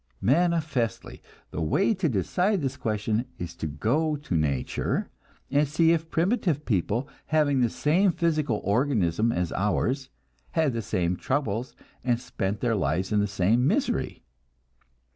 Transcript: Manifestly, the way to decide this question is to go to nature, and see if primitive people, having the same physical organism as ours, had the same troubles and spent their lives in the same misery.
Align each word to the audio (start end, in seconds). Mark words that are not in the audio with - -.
Manifestly, 0.19 1.21
the 1.51 1.61
way 1.61 1.93
to 1.93 2.09
decide 2.09 2.61
this 2.61 2.75
question 2.75 3.25
is 3.37 3.53
to 3.57 3.67
go 3.67 4.15
to 4.15 4.35
nature, 4.35 5.11
and 5.51 5.67
see 5.67 5.91
if 5.91 6.09
primitive 6.09 6.65
people, 6.65 7.07
having 7.27 7.61
the 7.61 7.69
same 7.69 8.11
physical 8.11 8.61
organism 8.63 9.31
as 9.31 9.51
ours, 9.53 10.09
had 10.53 10.73
the 10.73 10.81
same 10.81 11.15
troubles 11.17 11.75
and 12.03 12.19
spent 12.19 12.61
their 12.61 12.75
lives 12.75 13.11
in 13.11 13.19
the 13.19 13.27
same 13.27 13.67
misery. 13.67 14.23